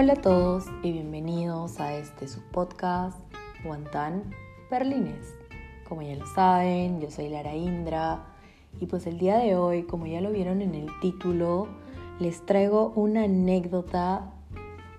[0.00, 3.18] Hola a todos y bienvenidos a este su podcast
[3.64, 4.30] Guantán
[4.70, 5.34] Berlines.
[5.88, 8.24] Como ya lo saben, yo soy Lara Indra
[8.78, 11.66] y pues el día de hoy, como ya lo vieron en el título,
[12.20, 14.30] les traigo una anécdota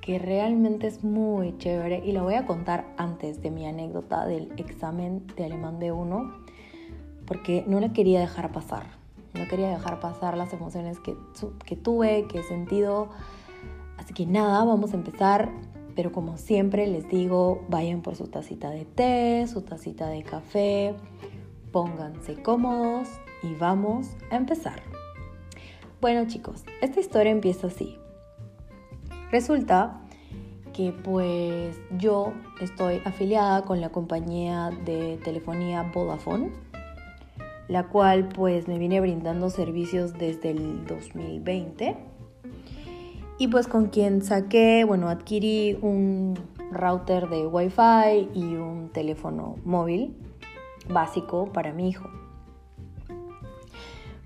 [0.02, 4.52] que realmente es muy chévere y la voy a contar antes de mi anécdota del
[4.58, 6.30] examen de alemán B1
[7.26, 8.84] porque no la quería dejar pasar.
[9.34, 11.16] No quería dejar pasar las emociones que,
[11.64, 13.08] que tuve, que he sentido.
[14.10, 15.52] Así que nada, vamos a empezar.
[15.96, 20.96] Pero como siempre les digo, vayan por su tacita de té, su tacita de café,
[21.72, 23.08] pónganse cómodos
[23.44, 24.82] y vamos a empezar.
[26.02, 28.00] Bueno chicos, esta historia empieza así.
[29.32, 30.02] Resulta
[30.74, 36.50] que pues yo estoy afiliada con la compañía de telefonía Vodafone,
[37.68, 42.09] la cual pues me viene brindando servicios desde el 2020
[43.40, 46.38] y pues con quien saqué, bueno, adquirí un
[46.72, 50.16] router de Wi-Fi y un teléfono móvil
[50.88, 52.08] básico para mi hijo.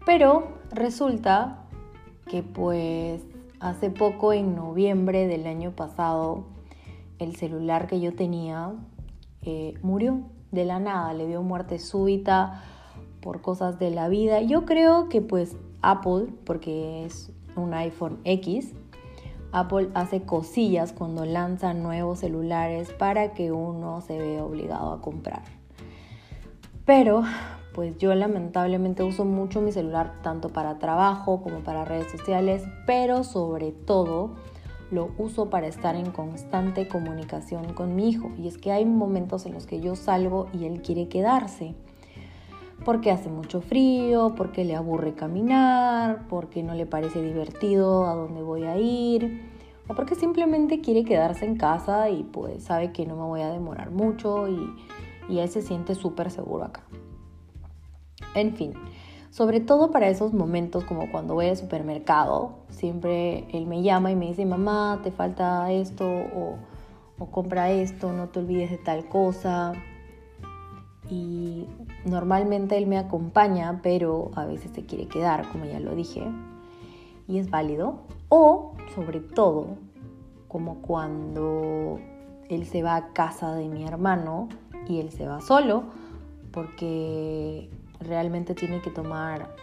[0.06, 1.60] Pero resulta
[2.28, 3.22] que pues
[3.64, 6.44] Hace poco, en noviembre del año pasado,
[7.18, 8.74] el celular que yo tenía
[9.42, 10.20] eh, murió
[10.52, 12.62] de la nada, le dio muerte súbita
[13.22, 14.42] por cosas de la vida.
[14.42, 18.74] Yo creo que pues Apple, porque es un iPhone X,
[19.54, 25.44] Apple hace cosillas cuando lanza nuevos celulares para que uno se vea obligado a comprar.
[26.86, 27.24] Pero
[27.74, 33.24] pues yo lamentablemente uso mucho mi celular tanto para trabajo como para redes sociales, pero
[33.24, 34.32] sobre todo
[34.92, 38.32] lo uso para estar en constante comunicación con mi hijo.
[38.38, 41.76] Y es que hay momentos en los que yo salgo y él quiere quedarse.
[42.86, 48.42] Porque hace mucho frío, porque le aburre caminar, porque no le parece divertido a dónde
[48.42, 49.50] voy a ir,
[49.88, 53.50] o porque simplemente quiere quedarse en casa y pues sabe que no me voy a
[53.50, 54.76] demorar mucho y,
[55.30, 56.84] y él se siente súper seguro acá.
[58.36, 58.74] En fin,
[59.34, 64.16] sobre todo para esos momentos como cuando voy al supermercado, siempre él me llama y
[64.16, 66.60] me dice, mamá, te falta esto o,
[67.32, 69.74] compra esto, no te olvides de tal cosa.
[71.10, 71.66] Y
[72.06, 76.24] normalmente él me acompaña, pero a veces se quiere quedar, como ya lo dije,
[77.28, 78.00] y es válido.
[78.30, 79.78] O, sobre todo,
[80.48, 82.00] como cuando
[82.50, 84.50] él se va a casa de mi hermano
[84.88, 85.84] y él se va solo,
[86.52, 87.70] porque
[88.00, 89.56] realmente tiene que tomar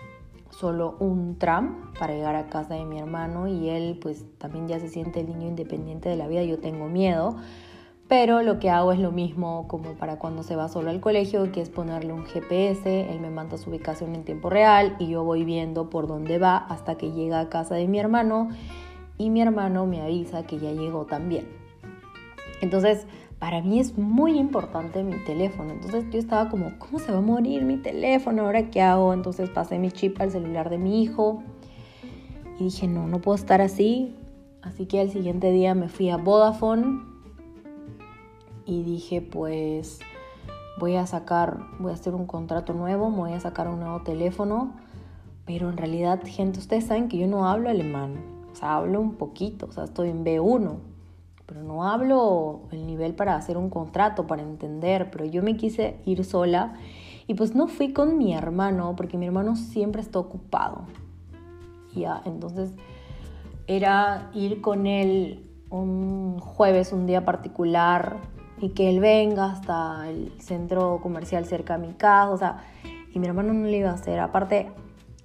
[0.50, 4.80] solo un tram para llegar a casa de mi hermano y él pues también ya
[4.80, 7.36] se siente el niño independiente de la vida, yo tengo miedo,
[8.10, 11.52] pero lo que hago es lo mismo como para cuando se va solo al colegio,
[11.52, 15.22] que es ponerle un GPS, él me manda su ubicación en tiempo real y yo
[15.22, 18.48] voy viendo por dónde va hasta que llega a casa de mi hermano
[19.16, 21.46] y mi hermano me avisa que ya llegó también.
[22.60, 23.06] Entonces,
[23.38, 25.70] para mí es muy importante mi teléfono.
[25.70, 28.42] Entonces yo estaba como, ¿cómo se va a morir mi teléfono?
[28.42, 29.14] ¿Ahora qué hago?
[29.14, 31.44] Entonces pasé mi chip al celular de mi hijo
[32.58, 34.16] y dije, no, no puedo estar así.
[34.62, 37.09] Así que al siguiente día me fui a Vodafone
[38.70, 40.00] y dije, pues
[40.78, 44.02] voy a sacar, voy a hacer un contrato nuevo, me voy a sacar un nuevo
[44.02, 44.72] teléfono.
[45.44, 48.14] Pero en realidad, gente, ustedes saben que yo no hablo alemán.
[48.52, 50.90] O sea, hablo un poquito, o sea, estoy en B1
[51.50, 55.96] pero no hablo el nivel para hacer un contrato, para entender, pero yo me quise
[56.04, 56.74] ir sola
[57.26, 60.82] y pues no fui con mi hermano porque mi hermano siempre está ocupado.
[61.92, 62.70] Ya, entonces
[63.66, 68.18] era ir con él un jueves, un día particular
[68.60, 72.64] y que él venga hasta el centro comercial cerca de mi casa, o sea,
[73.12, 74.70] y mi hermano no le iba a hacer, aparte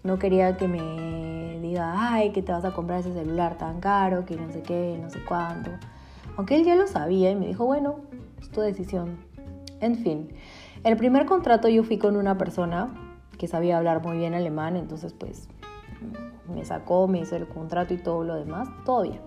[0.04, 4.26] no quería que me diga, ay, que te vas a comprar ese celular tan caro,
[4.26, 5.72] que no sé qué, no sé cuánto.
[6.38, 7.98] Aunque él ya lo sabía y me dijo, bueno,
[8.40, 9.18] es tu decisión.
[9.82, 10.30] En fin,
[10.84, 12.94] el primer contrato yo fui con una persona
[13.38, 15.50] que sabía hablar muy bien alemán, entonces pues
[16.54, 19.20] me sacó, me hizo el contrato y todo lo demás, todo bien.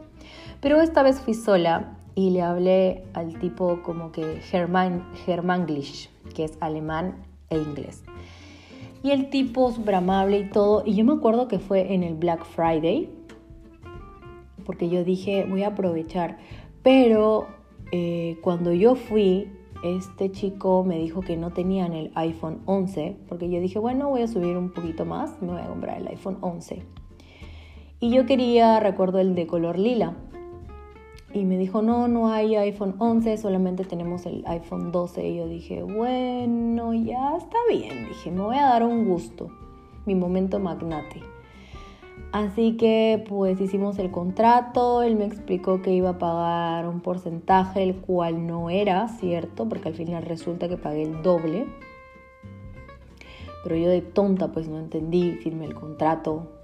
[0.60, 6.42] Pero esta vez fui sola y le hablé al tipo como que German, Germanglish, que
[6.42, 7.14] es alemán
[7.48, 8.02] e inglés.
[9.04, 10.82] Y el tipo súper amable y todo.
[10.84, 13.08] Y yo me acuerdo que fue en el Black Friday,
[14.66, 16.38] porque yo dije, voy a aprovechar.
[16.82, 17.46] Pero
[17.92, 19.52] eh, cuando yo fui,
[19.84, 24.22] este chico me dijo que no tenían el iPhone 11, porque yo dije, bueno, voy
[24.22, 26.82] a subir un poquito más, me voy a comprar el iPhone 11.
[28.00, 30.16] Y yo quería, recuerdo, el de color lila.
[31.38, 35.28] Y me dijo, no, no hay iPhone 11, solamente tenemos el iPhone 12.
[35.28, 38.08] Y yo dije, bueno, ya está bien.
[38.08, 39.48] Dije, me voy a dar un gusto,
[40.04, 41.22] mi momento magnate.
[42.32, 47.82] Así que pues hicimos el contrato, él me explicó que iba a pagar un porcentaje,
[47.82, 51.66] el cual no era cierto, porque al final resulta que pagué el doble.
[53.62, 56.57] Pero yo de tonta pues no entendí, firmé el contrato.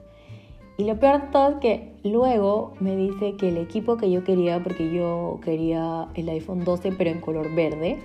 [0.76, 4.24] Y lo peor de todo es que luego me dice que el equipo que yo
[4.24, 7.98] quería, porque yo quería el iPhone 12 pero en color verde,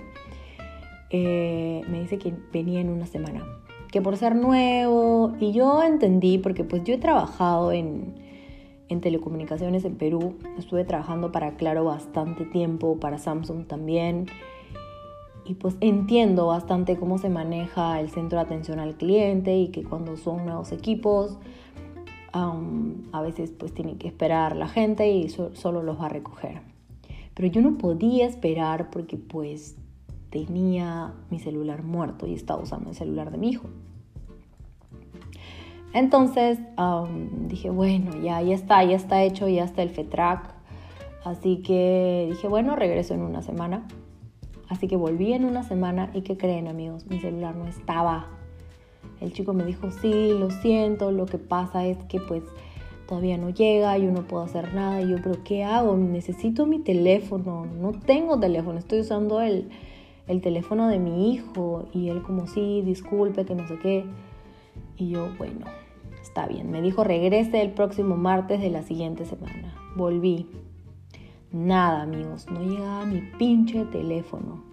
[1.10, 3.44] eh, me dice que venía en una semana
[3.92, 8.14] que por ser nuevo, y yo entendí, porque pues yo he trabajado en,
[8.88, 14.28] en telecomunicaciones en Perú, estuve trabajando para Claro bastante tiempo, para Samsung también,
[15.44, 19.84] y pues entiendo bastante cómo se maneja el centro de atención al cliente y que
[19.84, 21.40] cuando son nuevos equipos,
[22.32, 26.62] a veces pues tiene que esperar la gente y solo los va a recoger.
[27.34, 29.78] Pero yo no podía esperar porque pues
[30.30, 33.70] tenía mi celular muerto y estaba usando el celular de mi hijo.
[35.94, 36.60] Entonces
[37.48, 40.54] dije, bueno, ya, ya está, ya está hecho, ya está el FETRAC.
[41.24, 43.88] Así que dije, bueno, regreso en una semana.
[44.68, 47.08] Así que volví en una semana y ¿qué creen amigos?
[47.08, 48.28] Mi celular no estaba.
[49.22, 52.44] El chico me dijo, sí, lo siento, lo que pasa es que pues
[53.08, 55.02] todavía no llega, yo no puedo hacer nada.
[55.02, 55.98] Y yo, pero ¿qué hago?
[55.98, 59.70] Necesito mi teléfono, no tengo teléfono, estoy usando el,
[60.28, 64.06] el teléfono de mi hijo y él como sí, disculpe, que no sé qué.
[64.96, 65.66] Y yo, bueno,
[66.22, 66.70] está bien.
[66.72, 69.74] Me dijo regrese el próximo martes de la siguiente semana.
[69.96, 70.48] Volví.
[71.52, 74.64] Nada, amigos, no llegaba mi pinche teléfono.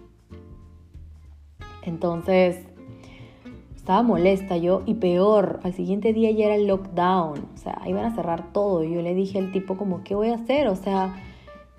[1.81, 2.67] Entonces,
[3.87, 8.03] estaba molesta yo y peor, al siguiente día ya era el lockdown, o sea, iban
[8.03, 8.83] a cerrar todo.
[8.83, 10.67] Y yo le dije al tipo como, ¿qué voy a hacer?
[10.67, 11.15] O sea,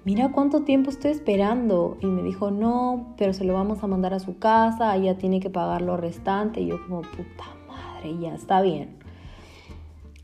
[0.07, 1.99] mira cuánto tiempo estoy esperando.
[2.01, 5.39] Y me dijo, no, pero se lo vamos a mandar a su casa, ella tiene
[5.39, 6.63] que pagar lo restante.
[6.63, 8.97] Y yo como, puta madre, ya está bien.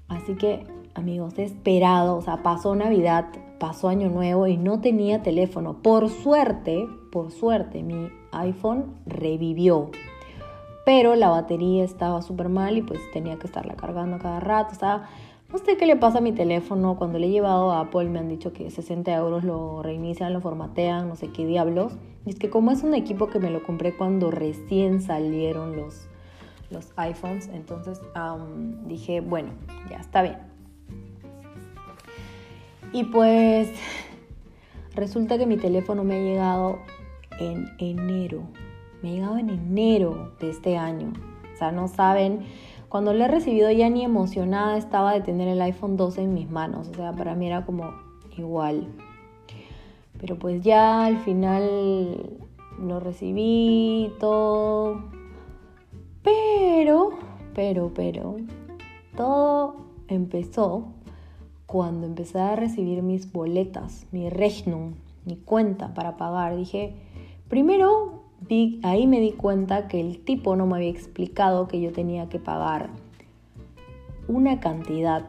[0.08, 3.26] Así que, amigos, he esperado, o sea, pasó Navidad,
[3.60, 5.82] pasó Año Nuevo y no tenía teléfono.
[5.82, 9.90] Por suerte, por suerte, mi iPhone revivió.
[10.84, 14.74] Pero la batería estaba súper mal y pues tenía que estarla cargando cada rato.
[14.74, 15.08] Sea,
[15.50, 16.96] no sé qué le pasa a mi teléfono.
[16.96, 20.40] Cuando le he llevado a Apple me han dicho que 60 euros lo reinician, lo
[20.40, 21.92] formatean, no sé qué diablos.
[22.26, 26.08] Y es que como es un equipo que me lo compré cuando recién salieron los,
[26.70, 28.00] los iPhones, entonces
[28.86, 29.50] dije, bueno,
[29.88, 30.38] ya está bien.
[32.92, 33.70] Y pues
[34.94, 36.78] resulta que mi teléfono me ha llegado
[37.38, 38.42] en enero.
[39.04, 41.12] Me ha llegado en enero de este año.
[41.52, 42.46] O sea, no saben
[42.88, 46.48] cuando lo he recibido ya ni emocionada estaba de tener el iPhone 12 en mis
[46.48, 47.90] manos, o sea, para mí era como
[48.38, 48.86] igual.
[50.18, 52.38] Pero pues ya al final
[52.80, 55.04] lo recibí todo.
[56.22, 57.10] Pero,
[57.54, 58.36] pero, pero,
[59.18, 59.76] todo
[60.08, 60.86] empezó
[61.66, 64.94] cuando empecé a recibir mis boletas, mi Rechnung,
[65.26, 66.56] mi cuenta para pagar.
[66.56, 66.94] Dije,
[67.50, 68.23] primero
[68.82, 72.38] ahí me di cuenta que el tipo no me había explicado que yo tenía que
[72.38, 72.90] pagar
[74.28, 75.26] una cantidad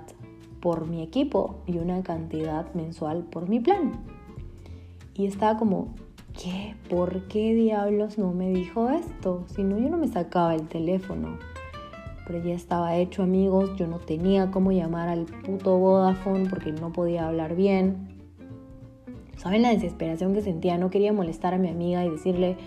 [0.59, 3.93] por mi equipo y una cantidad mensual por mi plan.
[5.13, 5.93] Y estaba como,
[6.33, 6.75] ¿qué?
[6.89, 9.45] ¿Por qué diablos no me dijo esto?
[9.47, 11.37] Si no, yo no me sacaba el teléfono.
[12.25, 13.75] Pero ya estaba hecho, amigos.
[13.77, 18.07] Yo no tenía cómo llamar al puto Vodafone porque no podía hablar bien.
[19.37, 20.77] ¿Saben la desesperación que sentía?
[20.77, 22.57] No quería molestar a mi amiga y decirle,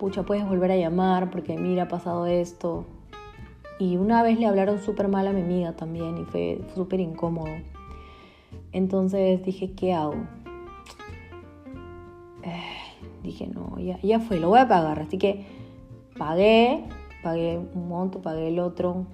[0.00, 2.86] pucha, puedes volver a llamar porque mira, ha pasado esto.
[3.78, 7.52] Y una vez le hablaron súper mal a mi amiga también y fue súper incómodo.
[8.72, 10.14] Entonces dije, ¿qué hago?
[12.42, 12.62] Eh,
[13.22, 15.00] dije, no, ya, ya fue, lo voy a pagar.
[15.00, 15.44] Así que
[16.18, 16.84] pagué,
[17.22, 19.04] pagué un monto, pagué el otro.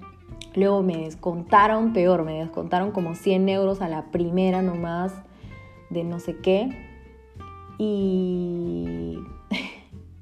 [0.55, 5.13] Luego me descontaron, peor, me descontaron como 100 euros a la primera nomás
[5.89, 6.69] de no sé qué.
[7.77, 9.17] Y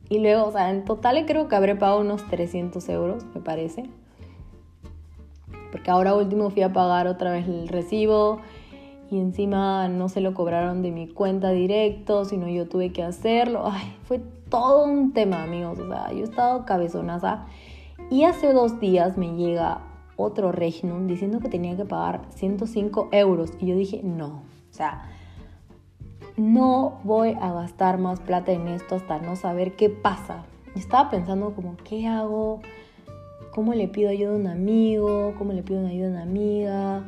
[0.09, 3.89] y luego, o sea, en total creo que habré pagado unos 300 euros, me parece.
[5.71, 8.39] Porque ahora último fui a pagar otra vez el recibo
[9.09, 13.63] y encima no se lo cobraron de mi cuenta directo, sino yo tuve que hacerlo.
[13.65, 15.79] Ay, fue todo un tema, amigos.
[15.79, 17.45] O sea, yo he estado cabezonaza.
[18.09, 19.81] Y hace dos días me llega
[20.17, 23.51] otro Regnum diciendo que tenía que pagar 105 euros.
[23.59, 24.27] Y yo dije, no.
[24.27, 25.09] O sea,
[26.37, 30.43] no voy a gastar más plata en esto hasta no saber qué pasa.
[30.75, 32.59] Estaba pensando como, ¿qué hago?
[33.53, 35.33] ¿Cómo le pido ayuda a un amigo?
[35.37, 37.03] ¿Cómo le pido ayuda a una amiga?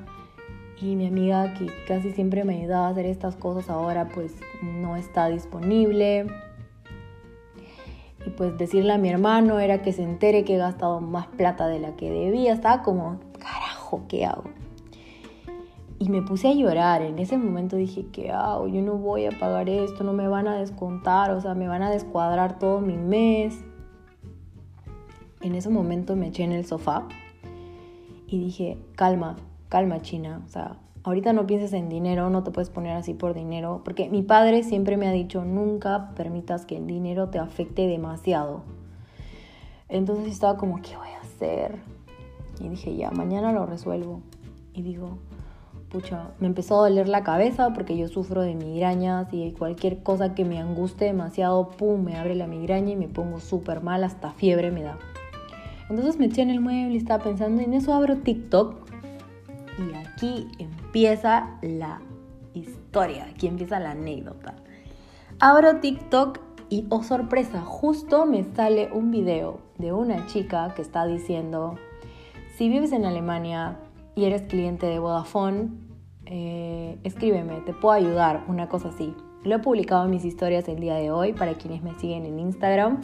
[0.80, 4.96] Y mi amiga que casi siempre me ayudaba a hacer estas cosas ahora pues no
[4.96, 6.28] está disponible.
[8.26, 11.68] Y pues decirle a mi hermano era que se entere que he gastado más plata
[11.68, 12.54] de la que debía.
[12.54, 14.44] Estaba como, carajo, ¿qué hago?
[16.00, 17.02] Y me puse a llorar.
[17.02, 18.68] En ese momento dije, ¿qué hago?
[18.68, 21.82] Yo no voy a pagar esto, no me van a descontar, o sea, me van
[21.84, 23.64] a descuadrar todo mi mes.
[25.42, 27.08] En ese momento me eché en el sofá
[28.28, 29.38] y dije, calma,
[29.70, 33.34] calma China, o sea, ahorita no pienses en dinero, no te puedes poner así por
[33.34, 37.88] dinero, porque mi padre siempre me ha dicho, nunca permitas que el dinero te afecte
[37.88, 38.64] demasiado.
[39.90, 41.80] Entonces estaba como, ¿qué voy a hacer?
[42.60, 44.22] Y dije, ya, mañana lo resuelvo.
[44.74, 45.18] Y digo,
[45.90, 50.36] pucha, me empezó a doler la cabeza porque yo sufro de migrañas y cualquier cosa
[50.36, 54.32] que me anguste demasiado, pum, me abre la migraña y me pongo súper mal, hasta
[54.32, 54.98] fiebre me da.
[55.90, 58.76] Entonces me eché en el mueble y estaba pensando, en eso abro TikTok
[59.78, 62.02] y aquí empieza la
[62.54, 64.56] historia, aquí empieza la anécdota.
[65.40, 66.40] Abro TikTok
[66.70, 71.76] y, oh sorpresa, justo me sale un video de una chica que está diciendo,
[72.58, 73.78] si vives en Alemania,
[74.18, 75.70] y eres cliente de Vodafone,
[76.26, 79.14] eh, escríbeme, te puedo ayudar, una cosa así.
[79.44, 82.40] Lo he publicado en mis historias el día de hoy para quienes me siguen en
[82.40, 83.00] Instagram.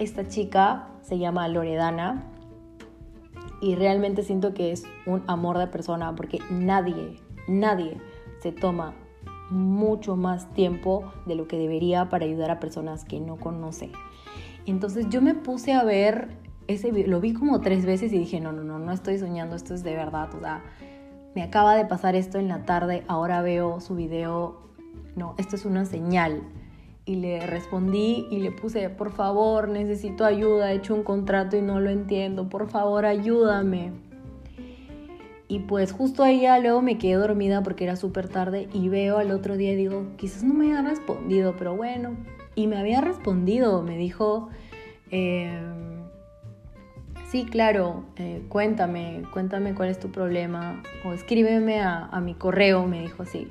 [0.00, 2.24] Esta chica se llama Loredana
[3.62, 8.00] y realmente siento que es un amor de persona porque nadie, nadie
[8.42, 8.92] se toma
[9.50, 13.92] mucho más tiempo de lo que debería para ayudar a personas que no conoce.
[14.66, 18.52] Entonces yo me puse a ver ese lo vi como tres veces y dije, no,
[18.52, 20.62] no, no, no estoy soñando, esto es de verdad, o sea,
[21.34, 24.56] me acaba de pasar esto en la tarde, ahora veo su video,
[25.16, 26.42] no, esto es una señal.
[27.04, 31.62] Y le respondí y le puse, por favor, necesito ayuda, he hecho un contrato y
[31.62, 33.92] no lo entiendo, por favor, ayúdame.
[35.46, 39.18] Y pues justo ahí ya luego me quedé dormida porque era súper tarde y veo
[39.18, 42.16] al otro día y digo, quizás no me haya respondido, pero bueno.
[42.56, 44.48] Y me había respondido, me dijo,
[45.12, 45.60] eh,
[47.30, 53.02] sí, claro, eh, cuéntame, cuéntame cuál es tu problema, o escríbeme a, mi correo, me
[53.02, 53.48] dijo así.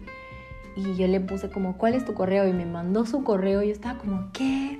[0.75, 2.47] Y yo le puse como, ¿cuál es tu correo?
[2.47, 4.79] Y me mandó su correo y yo estaba como, ¿qué?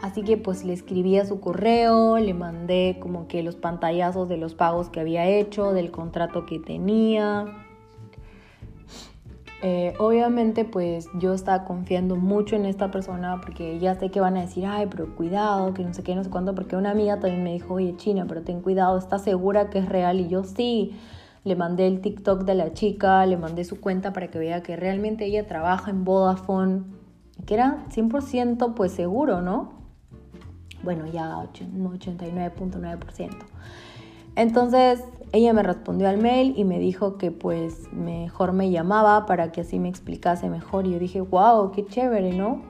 [0.00, 4.36] Así que pues le escribí a su correo, le mandé como que los pantallazos de
[4.36, 7.65] los pagos que había hecho, del contrato que tenía.
[9.62, 14.36] Eh, obviamente pues yo estaba confiando mucho en esta persona porque ya sé que van
[14.36, 17.18] a decir, ay, pero cuidado, que no sé qué, no sé cuánto, porque una amiga
[17.18, 20.20] también me dijo, oye China, pero ten cuidado, ¿estás segura que es real?
[20.20, 20.94] Y yo sí,
[21.44, 24.76] le mandé el TikTok de la chica, le mandé su cuenta para que vea que
[24.76, 26.82] realmente ella trabaja en Vodafone,
[27.46, 29.72] que era 100% pues seguro, ¿no?
[30.82, 33.30] Bueno, ya 89.9%.
[34.34, 35.02] Entonces
[35.32, 39.62] ella me respondió al mail y me dijo que pues mejor me llamaba para que
[39.62, 40.86] así me explicase mejor.
[40.86, 42.62] Y yo dije, wow, qué chévere, ¿no?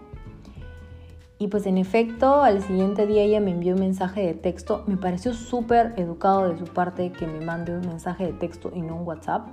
[1.39, 4.85] Y pues en efecto, al siguiente día ella me envió un mensaje de texto.
[4.87, 8.81] Me pareció súper educado de su parte que me mande un mensaje de texto y
[8.81, 9.49] no un WhatsApp.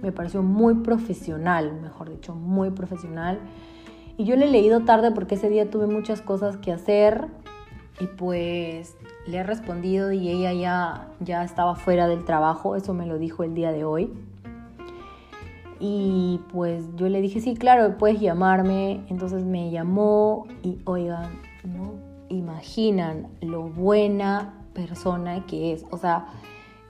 [0.00, 3.40] Me pareció muy profesional, mejor dicho, muy profesional.
[4.16, 7.26] Y yo le he leído tarde porque ese día tuve muchas cosas que hacer
[8.00, 13.06] y pues le he respondido y ella ya, ya estaba fuera del trabajo, eso me
[13.06, 14.12] lo dijo el día de hoy.
[15.80, 19.04] Y pues yo le dije, sí, claro, puedes llamarme.
[19.08, 21.94] Entonces me llamó y oigan, no
[22.28, 25.84] imaginan lo buena persona que es.
[25.90, 26.26] O sea,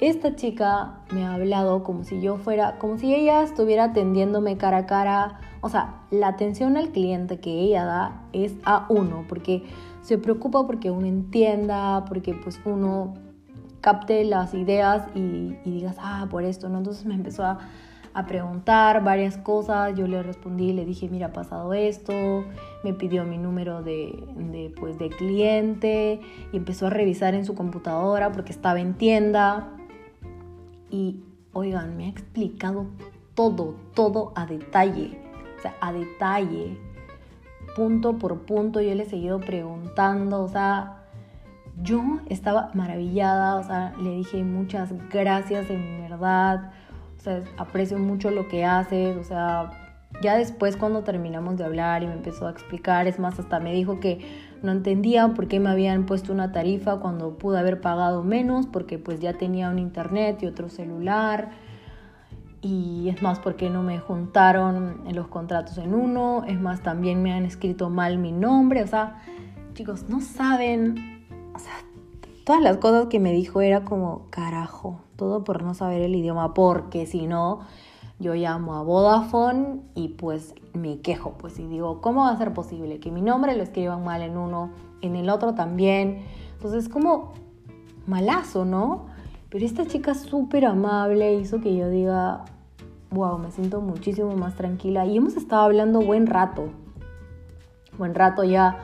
[0.01, 4.79] esta chica me ha hablado como si yo fuera, como si ella estuviera atendiéndome cara
[4.79, 5.41] a cara.
[5.61, 9.65] O sea, la atención al cliente que ella da es a uno, porque
[10.03, 13.15] se preocupa porque uno entienda, porque pues uno
[13.81, 16.79] capte las ideas y, digas, ah, por esto, ¿no?
[16.79, 17.59] Entonces me empezó a,
[18.27, 22.13] preguntar varias cosas, yo le respondí, le dije, mira, ha pasado esto,
[22.83, 26.21] me pidió mi número de, de, pues, de cliente
[26.53, 29.78] y empezó a revisar en su computadora porque estaba en tienda
[30.91, 32.87] y, oigan, me ha explicado
[33.35, 35.19] todo, todo a detalle,
[35.59, 36.79] o sea, a detalle
[37.79, 41.05] punto por punto, yo le he seguido preguntando, o sea,
[41.81, 46.73] yo estaba maravillada, o sea, le dije muchas gracias en verdad,
[47.17, 49.71] o sea, aprecio mucho lo que haces, o sea,
[50.23, 53.73] ya después cuando terminamos de hablar y me empezó a explicar, es más, hasta me
[53.73, 58.23] dijo que no entendía por qué me habían puesto una tarifa cuando pude haber pagado
[58.23, 61.51] menos, porque pues ya tenía un internet y otro celular.
[62.61, 67.33] Y es más porque no me juntaron los contratos en uno, es más también me
[67.33, 69.23] han escrito mal mi nombre, o sea,
[69.75, 71.25] chicos, no saben,
[71.55, 71.75] o sea,
[72.45, 76.53] todas las cosas que me dijo era como carajo, todo por no saber el idioma,
[76.53, 77.61] porque si no,
[78.19, 82.53] yo llamo a Vodafone y pues me quejo, pues y digo, ¿cómo va a ser
[82.53, 84.71] posible que mi nombre lo escriban mal en uno,
[85.03, 86.23] en el otro también?
[86.55, 87.33] Entonces es como
[88.07, 89.07] malazo, ¿no?
[89.51, 92.45] Pero esta chica súper amable hizo que yo diga,
[93.11, 96.69] wow, me siento muchísimo más tranquila y hemos estado hablando buen rato,
[97.97, 98.79] buen rato ya.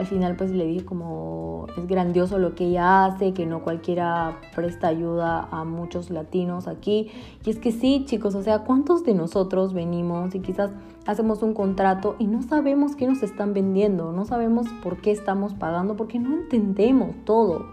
[0.00, 4.40] Al final pues le dije como es grandioso lo que ella hace, que no cualquiera
[4.56, 7.10] presta ayuda a muchos latinos aquí.
[7.44, 10.70] Y es que sí, chicos, o sea, ¿cuántos de nosotros venimos y quizás
[11.06, 15.52] hacemos un contrato y no sabemos qué nos están vendiendo, no sabemos por qué estamos
[15.52, 17.66] pagando, porque no entendemos todo.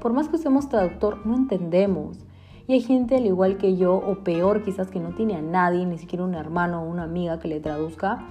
[0.00, 2.16] Por más que usemos traductor, no entendemos.
[2.68, 5.84] Y hay gente al igual que yo, o peor quizás que no tiene a nadie,
[5.84, 8.24] ni siquiera un hermano o una amiga que le traduzca,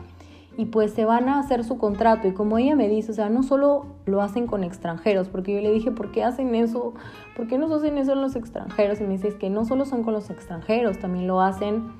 [0.61, 2.27] y pues se van a hacer su contrato.
[2.27, 5.59] Y como ella me dice, o sea, no solo lo hacen con extranjeros, porque yo
[5.59, 6.93] le dije, ¿por qué hacen eso?
[7.35, 9.01] ¿Por qué no hacen eso los extranjeros?
[9.01, 11.93] Y me dice, es que no solo son con los extranjeros, también lo hacen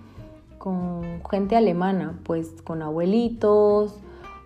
[0.60, 1.01] con
[1.32, 4.00] gente alemana, pues con abuelitos,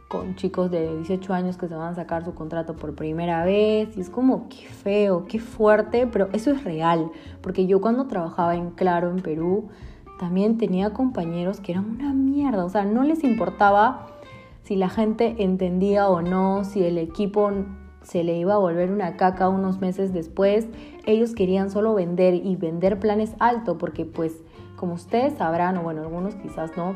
[0.08, 3.98] con chicos de 18 años que se van a sacar su contrato por primera vez.
[3.98, 7.12] Y es como, qué feo, qué fuerte, pero eso es real.
[7.42, 9.68] Porque yo cuando trabajaba en Claro, en Perú,
[10.20, 12.66] también tenía compañeros que eran una mierda.
[12.66, 14.08] O sea, no les importaba
[14.64, 17.52] si la gente entendía o no, si el equipo
[18.02, 20.68] se le iba a volver una caca unos meses después.
[21.06, 24.44] Ellos querían solo vender y vender planes alto porque pues
[24.76, 26.96] como ustedes sabrán, o bueno, algunos quizás no,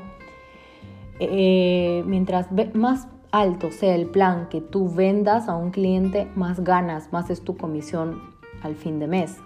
[1.20, 7.12] eh, mientras más alto sea el plan que tú vendas a un cliente, más ganas,
[7.12, 8.22] más es tu comisión
[8.64, 9.38] al fin de mes.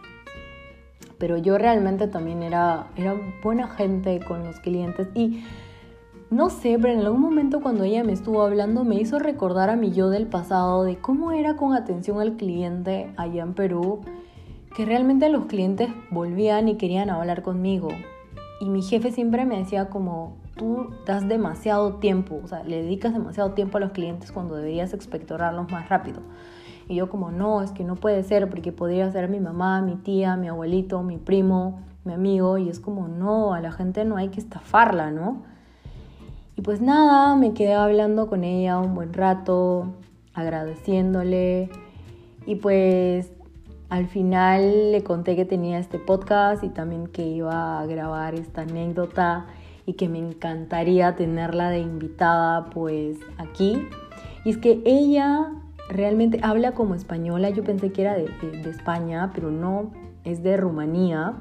[1.23, 5.41] Pero yo realmente también era, era buena gente con los clientes y
[6.29, 9.77] no sé, pero en algún momento cuando ella me estuvo hablando me hizo recordar a
[9.77, 14.01] mi yo del pasado de cómo era con atención al cliente allá en Perú,
[14.75, 17.87] que realmente los clientes volvían y querían hablar conmigo.
[18.59, 23.13] Y mi jefe siempre me decía como, tú das demasiado tiempo, o sea, le dedicas
[23.13, 26.19] demasiado tiempo a los clientes cuando deberías expectorarlos más rápido.
[26.87, 29.95] Y yo como, no, es que no puede ser porque podría ser mi mamá, mi
[29.95, 32.57] tía, mi abuelito, mi primo, mi amigo.
[32.57, 35.43] Y es como, no, a la gente no hay que estafarla, ¿no?
[36.55, 39.87] Y pues nada, me quedé hablando con ella un buen rato,
[40.33, 41.69] agradeciéndole.
[42.45, 43.31] Y pues
[43.89, 48.61] al final le conté que tenía este podcast y también que iba a grabar esta
[48.61, 49.45] anécdota
[49.85, 53.87] y que me encantaría tenerla de invitada pues aquí.
[54.45, 55.51] Y es que ella
[55.89, 58.29] realmente habla como española, yo pensé que era de,
[58.69, 59.91] España, pero no,
[60.23, 61.35] es de Rumanía.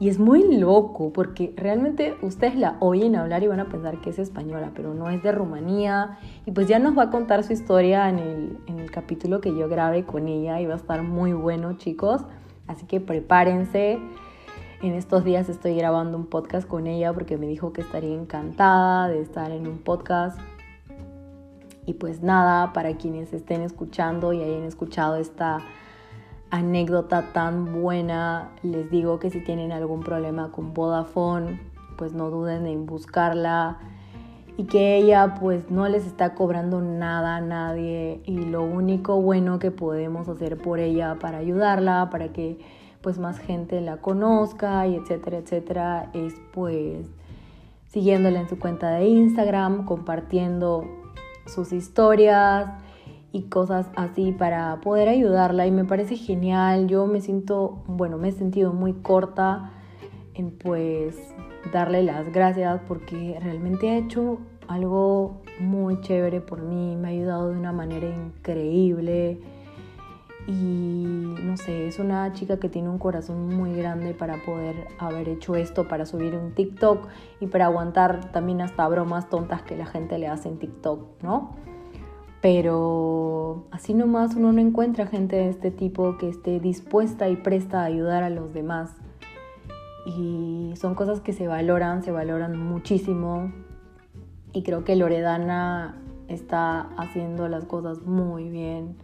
[0.00, 4.10] Y es muy loco porque realmente ustedes la oyen hablar y van a pensar que
[4.10, 6.18] es española, pero no es de Rumanía.
[6.46, 9.56] Y pues ya nos va a contar su historia en el, en el capítulo que
[9.56, 12.22] yo grabé con ella y va a estar muy bueno chicos.
[12.68, 13.98] Así que prepárense.
[14.80, 19.08] En estos días estoy grabando un podcast con ella porque me dijo que estaría encantada
[19.08, 20.38] de estar en un podcast.
[21.88, 25.60] Y pues nada, para quienes estén escuchando y hayan escuchado esta
[26.50, 31.58] anécdota tan buena, les digo que si tienen algún problema con Vodafone,
[31.96, 33.78] pues no duden en buscarla.
[34.58, 38.20] Y que ella pues no les está cobrando nada a nadie.
[38.26, 42.58] Y lo único bueno que podemos hacer por ella para ayudarla, para que
[43.00, 47.06] pues más gente la conozca y etcétera, etcétera, es pues
[47.86, 50.84] siguiéndola en su cuenta de Instagram, compartiendo
[51.48, 52.70] sus historias
[53.32, 56.88] y cosas así para poder ayudarla y me parece genial.
[56.88, 59.72] Yo me siento, bueno, me he sentido muy corta
[60.34, 61.16] en pues
[61.72, 67.50] darle las gracias porque realmente ha hecho algo muy chévere por mí, me ha ayudado
[67.50, 69.40] de una manera increíble
[70.48, 75.28] y no sé, es una chica que tiene un corazón muy grande para poder haber
[75.28, 77.06] hecho esto, para subir un TikTok
[77.38, 81.54] y para aguantar también hasta bromas tontas que la gente le hace en TikTok, ¿no?
[82.40, 87.82] Pero así nomás uno no encuentra gente de este tipo que esté dispuesta y presta
[87.82, 88.94] a ayudar a los demás.
[90.06, 93.52] Y son cosas que se valoran, se valoran muchísimo.
[94.54, 98.96] Y creo que Loredana está haciendo las cosas muy bien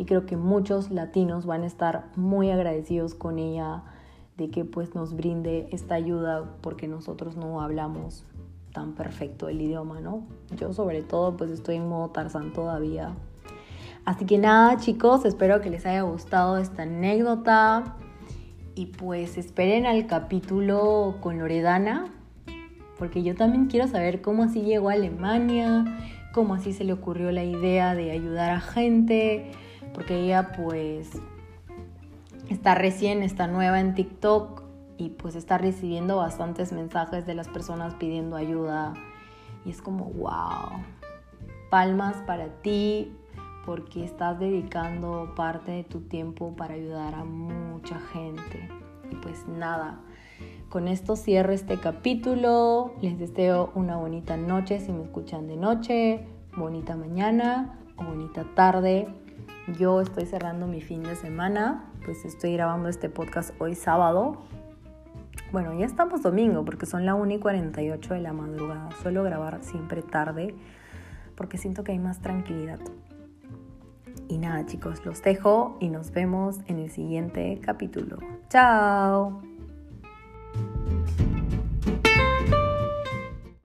[0.00, 3.82] y creo que muchos latinos van a estar muy agradecidos con ella
[4.38, 8.24] de que pues nos brinde esta ayuda porque nosotros no hablamos
[8.72, 10.22] tan perfecto el idioma, ¿no?
[10.56, 13.12] Yo sobre todo pues estoy en modo Tarzán todavía.
[14.06, 17.96] Así que nada chicos, espero que les haya gustado esta anécdota
[18.74, 22.06] y pues esperen al capítulo con Loredana
[22.98, 25.84] porque yo también quiero saber cómo así llegó a Alemania,
[26.32, 29.52] cómo así se le ocurrió la idea de ayudar a gente,
[29.94, 31.10] porque ella pues
[32.48, 34.62] está recién, está nueva en TikTok
[34.96, 38.94] y pues está recibiendo bastantes mensajes de las personas pidiendo ayuda
[39.64, 40.82] y es como wow,
[41.70, 43.16] palmas para ti
[43.64, 48.68] porque estás dedicando parte de tu tiempo para ayudar a mucha gente
[49.10, 50.00] y pues nada.
[50.68, 52.94] con esto cierro este capítulo.
[53.00, 56.26] Les deseo una bonita noche si me escuchan de noche,
[56.56, 59.08] bonita mañana o bonita tarde.
[59.78, 64.42] Yo estoy cerrando mi fin de semana, pues estoy grabando este podcast hoy sábado.
[65.52, 68.90] Bueno, ya estamos domingo porque son la 1 y 48 de la madrugada.
[69.02, 70.54] Suelo grabar siempre tarde
[71.36, 72.80] porque siento que hay más tranquilidad.
[74.28, 78.18] Y nada chicos, los dejo y nos vemos en el siguiente capítulo.
[78.48, 79.42] Chao.